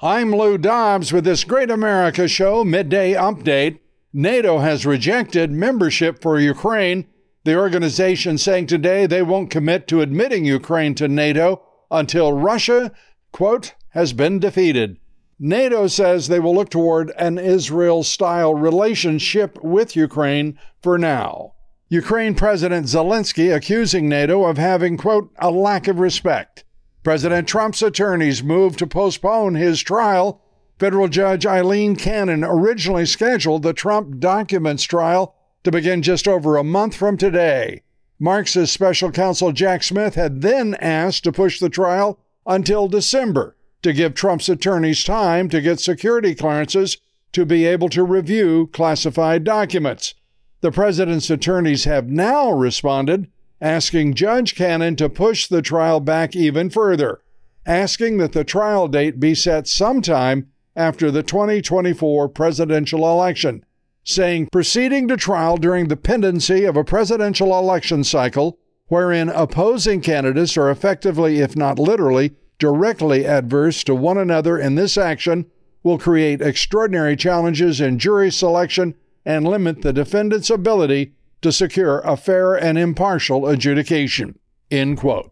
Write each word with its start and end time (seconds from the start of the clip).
I'm 0.00 0.34
Lou 0.34 0.58
Dobbs 0.58 1.12
with 1.12 1.24
this 1.24 1.44
Great 1.44 1.70
America 1.70 2.26
Show 2.26 2.64
midday 2.64 3.12
update. 3.12 3.78
NATO 4.12 4.58
has 4.58 4.84
rejected 4.84 5.52
membership 5.52 6.20
for 6.20 6.40
Ukraine. 6.40 7.06
The 7.44 7.56
organization 7.56 8.36
saying 8.36 8.66
today 8.66 9.06
they 9.06 9.22
won't 9.22 9.52
commit 9.52 9.86
to 9.88 10.00
admitting 10.00 10.44
Ukraine 10.44 10.96
to 10.96 11.06
NATO 11.06 11.62
until 11.92 12.32
Russia, 12.32 12.90
quote, 13.30 13.74
has 13.90 14.12
been 14.12 14.40
defeated. 14.40 14.98
NATO 15.38 15.86
says 15.86 16.26
they 16.26 16.40
will 16.40 16.56
look 16.56 16.70
toward 16.70 17.12
an 17.16 17.38
Israel 17.38 18.02
style 18.02 18.52
relationship 18.52 19.62
with 19.62 19.94
Ukraine 19.94 20.58
for 20.82 20.98
now. 20.98 21.52
Ukraine 21.88 22.34
President 22.34 22.86
Zelensky 22.86 23.54
accusing 23.54 24.08
NATO 24.08 24.44
of 24.44 24.58
having, 24.58 24.96
quote, 24.96 25.30
a 25.38 25.52
lack 25.52 25.86
of 25.86 26.00
respect. 26.00 26.64
President 27.04 27.46
Trump's 27.46 27.82
attorneys 27.82 28.42
moved 28.42 28.78
to 28.78 28.86
postpone 28.86 29.56
his 29.56 29.82
trial. 29.82 30.40
Federal 30.78 31.06
Judge 31.06 31.44
Aileen 31.44 31.96
Cannon 31.96 32.42
originally 32.42 33.04
scheduled 33.04 33.62
the 33.62 33.74
Trump 33.74 34.18
documents 34.18 34.84
trial 34.84 35.34
to 35.64 35.70
begin 35.70 36.00
just 36.00 36.26
over 36.26 36.56
a 36.56 36.64
month 36.64 36.96
from 36.96 37.18
today. 37.18 37.82
Marxist 38.18 38.72
special 38.72 39.10
counsel 39.10 39.52
Jack 39.52 39.82
Smith 39.82 40.14
had 40.14 40.40
then 40.40 40.74
asked 40.76 41.24
to 41.24 41.32
push 41.32 41.60
the 41.60 41.68
trial 41.68 42.18
until 42.46 42.88
December 42.88 43.54
to 43.82 43.92
give 43.92 44.14
Trump's 44.14 44.48
attorneys 44.48 45.04
time 45.04 45.50
to 45.50 45.60
get 45.60 45.80
security 45.80 46.34
clearances 46.34 46.96
to 47.32 47.44
be 47.44 47.66
able 47.66 47.90
to 47.90 48.02
review 48.02 48.70
classified 48.72 49.44
documents. 49.44 50.14
The 50.62 50.72
president's 50.72 51.28
attorneys 51.28 51.84
have 51.84 52.08
now 52.08 52.50
responded 52.50 53.28
asking 53.60 54.14
Judge 54.14 54.54
Cannon 54.54 54.96
to 54.96 55.08
push 55.08 55.46
the 55.46 55.62
trial 55.62 56.00
back 56.00 56.34
even 56.34 56.70
further, 56.70 57.22
asking 57.66 58.18
that 58.18 58.32
the 58.32 58.44
trial 58.44 58.88
date 58.88 59.18
be 59.20 59.34
set 59.34 59.66
sometime 59.66 60.48
after 60.76 61.10
the 61.10 61.22
2024 61.22 62.28
presidential 62.28 63.10
election, 63.10 63.64
saying 64.02 64.48
proceeding 64.52 65.08
to 65.08 65.16
trial 65.16 65.56
during 65.56 65.88
the 65.88 65.96
pendency 65.96 66.64
of 66.64 66.76
a 66.76 66.84
presidential 66.84 67.56
election 67.58 68.04
cycle 68.04 68.58
wherein 68.88 69.28
opposing 69.30 70.00
candidates 70.00 70.56
are 70.56 70.70
effectively, 70.70 71.40
if 71.40 71.56
not 71.56 71.78
literally, 71.78 72.32
directly 72.58 73.26
adverse 73.26 73.82
to 73.84 73.94
one 73.94 74.18
another 74.18 74.58
in 74.58 74.74
this 74.74 74.96
action 74.96 75.46
will 75.82 75.98
create 75.98 76.40
extraordinary 76.40 77.16
challenges 77.16 77.80
in 77.80 77.98
jury 77.98 78.30
selection 78.30 78.94
and 79.24 79.46
limit 79.46 79.82
the 79.82 79.92
defendant's 79.92 80.50
ability 80.50 81.12
to 81.44 81.52
secure 81.52 82.00
a 82.00 82.16
fair 82.16 82.54
and 82.54 82.76
impartial 82.76 83.46
adjudication. 83.46 84.38
End 84.70 84.98
quote. 84.98 85.30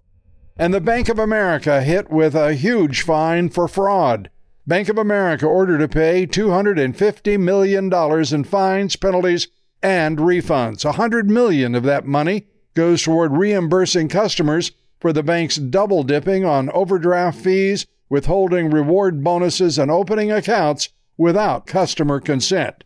And 0.57 0.73
the 0.73 0.81
Bank 0.81 1.09
of 1.09 1.19
America 1.19 1.83
hit 1.83 2.11
with 2.11 2.35
a 2.35 2.55
huge 2.55 3.03
fine 3.03 3.49
for 3.49 3.67
fraud. 3.67 4.31
Bank 4.67 4.89
of 4.89 4.99
America 4.99 5.47
ordered 5.47 5.79
to 5.79 5.89
pay 5.89 6.27
$250 6.27 7.41
million 7.41 7.93
in 8.35 8.45
fines, 8.45 8.95
penalties, 8.95 9.49
and 9.83 10.19
refunds. 10.19 10.85
100 10.85 11.29
million 11.29 11.75
of 11.75 11.83
that 11.83 12.07
money 12.07 12.47
goes 12.75 13.03
toward 13.03 13.33
reimbursing 13.33 14.09
customers 14.09 14.73
for 15.01 15.13
the 15.13 15.23
bank's 15.23 15.57
double 15.57 16.05
dipping 16.05 16.45
on 16.45 16.71
overdraft 16.71 17.41
fees, 17.41 17.87
withholding 18.09 18.71
reward 18.71 19.25
bonuses, 19.25 19.79
and 19.79 19.91
opening 19.91 20.31
accounts 20.31 20.91
without 21.17 21.67
customer 21.67 22.21
consent. 22.21 22.85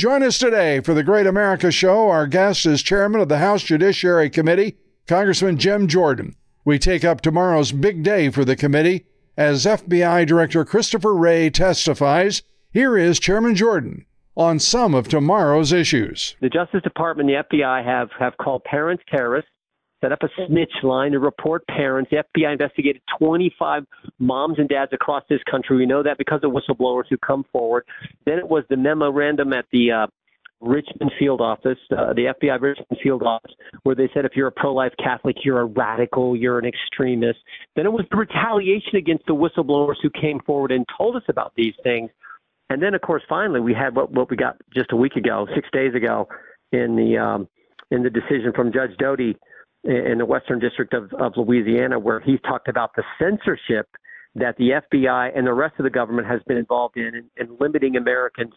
Join 0.00 0.22
us 0.22 0.38
today 0.38 0.80
for 0.80 0.94
the 0.94 1.02
Great 1.02 1.26
America 1.26 1.70
Show. 1.70 2.08
Our 2.08 2.26
guest 2.26 2.64
is 2.64 2.80
Chairman 2.80 3.20
of 3.20 3.28
the 3.28 3.36
House 3.36 3.62
Judiciary 3.62 4.30
Committee, 4.30 4.78
Congressman 5.06 5.58
Jim 5.58 5.88
Jordan. 5.88 6.36
We 6.64 6.78
take 6.78 7.04
up 7.04 7.20
tomorrow's 7.20 7.70
big 7.70 8.02
day 8.02 8.30
for 8.30 8.42
the 8.42 8.56
committee 8.56 9.04
as 9.36 9.66
FBI 9.66 10.26
Director 10.26 10.64
Christopher 10.64 11.14
Wray 11.14 11.50
testifies. 11.50 12.42
Here 12.72 12.96
is 12.96 13.20
Chairman 13.20 13.54
Jordan 13.54 14.06
on 14.34 14.58
some 14.58 14.94
of 14.94 15.06
tomorrow's 15.06 15.70
issues. 15.70 16.34
The 16.40 16.48
Justice 16.48 16.82
Department 16.82 17.28
and 17.28 17.44
the 17.50 17.58
FBI 17.58 17.84
have, 17.84 18.08
have 18.18 18.38
called 18.38 18.64
parents 18.64 19.02
terrorists, 19.14 19.50
set 20.00 20.12
up 20.12 20.22
a 20.22 20.28
snitch 20.46 20.72
line 20.82 21.12
to 21.12 21.18
report 21.18 21.66
parents. 21.66 22.10
The 22.10 22.24
FBI 22.36 22.52
investigated 22.52 23.02
25 23.18 23.84
moms 24.18 24.58
and 24.58 24.68
dads 24.68 24.92
across 24.92 25.24
this 25.28 25.40
country. 25.50 25.76
We 25.76 25.86
know 25.86 26.02
that 26.02 26.18
because 26.18 26.40
of 26.42 26.52
whistleblowers 26.52 27.04
who 27.08 27.18
come 27.18 27.44
forward. 27.52 27.84
Then 28.24 28.38
it 28.38 28.48
was 28.48 28.64
the 28.70 28.76
memorandum 28.76 29.52
at 29.52 29.66
the 29.72 29.92
uh, 29.92 30.06
Richmond 30.60 31.10
field 31.18 31.40
office, 31.40 31.78
uh, 31.90 32.12
the 32.12 32.34
FBI 32.40 32.60
Richmond 32.60 32.98
field 33.02 33.22
office, 33.22 33.52
where 33.82 33.94
they 33.94 34.10
said 34.12 34.24
if 34.24 34.32
you're 34.34 34.48
a 34.48 34.52
pro-life 34.52 34.92
Catholic, 35.02 35.36
you're 35.42 35.60
a 35.60 35.64
radical, 35.64 36.36
you're 36.36 36.58
an 36.58 36.66
extremist. 36.66 37.38
Then 37.76 37.86
it 37.86 37.92
was 37.92 38.04
the 38.10 38.16
retaliation 38.16 38.96
against 38.96 39.26
the 39.26 39.34
whistleblowers 39.34 39.96
who 40.02 40.10
came 40.10 40.40
forward 40.40 40.70
and 40.70 40.84
told 40.96 41.16
us 41.16 41.22
about 41.28 41.52
these 41.56 41.74
things. 41.82 42.10
And 42.68 42.82
then, 42.82 42.94
of 42.94 43.00
course, 43.00 43.22
finally, 43.28 43.60
we 43.60 43.74
had 43.74 43.96
what, 43.96 44.12
what 44.12 44.30
we 44.30 44.36
got 44.36 44.56
just 44.72 44.92
a 44.92 44.96
week 44.96 45.16
ago, 45.16 45.46
six 45.54 45.68
days 45.72 45.94
ago, 45.94 46.28
in 46.72 46.94
the 46.94 47.18
um, 47.18 47.48
in 47.90 48.04
the 48.04 48.10
decision 48.10 48.52
from 48.54 48.72
Judge 48.72 48.96
Doughty 48.98 49.36
in 49.84 50.18
the 50.18 50.26
Western 50.26 50.58
District 50.58 50.92
of, 50.92 51.12
of 51.14 51.32
Louisiana, 51.36 51.98
where 51.98 52.20
he 52.20 52.38
talked 52.38 52.68
about 52.68 52.90
the 52.96 53.02
censorship 53.18 53.88
that 54.34 54.56
the 54.58 54.80
FBI 54.92 55.36
and 55.36 55.46
the 55.46 55.52
rest 55.52 55.74
of 55.78 55.84
the 55.84 55.90
government 55.90 56.28
has 56.28 56.40
been 56.46 56.56
involved 56.56 56.96
in 56.96 57.14
in, 57.14 57.30
in 57.36 57.56
limiting 57.58 57.96
Americans' 57.96 58.54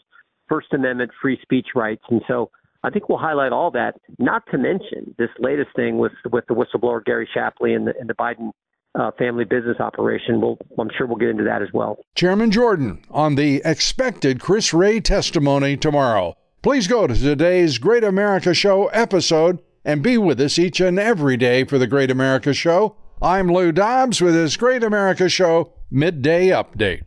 First 0.48 0.74
Amendment 0.74 1.12
free 1.22 1.40
speech 1.42 1.68
rights. 1.76 2.04
And 2.10 2.22
so 2.28 2.52
I 2.84 2.90
think 2.90 3.08
we'll 3.08 3.18
highlight 3.18 3.54
all 3.54 3.72
that, 3.72 3.96
not 4.20 4.44
to 4.52 4.58
mention 4.58 5.16
this 5.18 5.30
latest 5.40 5.70
thing 5.76 5.98
with 5.98 6.12
with 6.32 6.46
the 6.48 6.54
whistleblower 6.54 7.04
Gary 7.04 7.28
Shapley 7.34 7.74
and 7.74 7.88
the, 7.88 7.94
and 8.00 8.10
the 8.10 8.14
Biden 8.14 8.52
uh, 8.96 9.12
family 9.18 9.46
business 9.46 9.80
operation. 9.80 10.42
We'll, 10.42 10.58
I'm 10.78 10.90
sure 10.98 11.08
we'll 11.08 11.18
get 11.18 11.30
into 11.30 11.46
that 11.46 11.62
as 11.62 11.70
well. 11.74 11.98
Chairman 12.16 12.52
Jordan 12.52 13.04
on 13.10 13.36
the 13.36 13.62
expected 13.66 14.40
Chris 14.40 14.74
Wray 14.74 15.00
testimony 15.00 15.78
tomorrow. 15.78 16.36
Please 16.62 16.88
go 16.88 17.08
to 17.08 17.16
today's 17.16 17.78
Great 17.78 18.04
America 18.04 18.54
Show 18.54 18.88
episode 18.88 19.62
and 19.86 20.02
be 20.02 20.18
with 20.18 20.40
us 20.40 20.58
each 20.58 20.80
and 20.80 21.00
every 21.00 21.38
day 21.38 21.64
for 21.64 21.78
the 21.78 21.88
Great 21.88 22.12
America 22.12 22.54
Show. 22.54 22.96
I'm 23.22 23.52
Lou 23.52 23.72
Dobbs 23.72 24.22
with 24.22 24.34
this 24.34 24.58
Great 24.58 24.84
America 24.84 25.30
Show 25.30 25.74
Midday 25.90 26.48
Update. 26.48 27.04